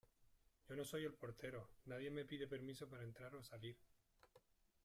yo 0.67 0.75
no 0.75 0.83
soy 0.83 1.05
el 1.05 1.13
portero. 1.13 1.69
nadie 1.85 2.09
me 2.09 2.25
pide 2.25 2.47
permiso 2.47 2.89
para 2.89 3.03
entrar 3.03 3.35
o 3.35 3.43
salir. 3.43 3.77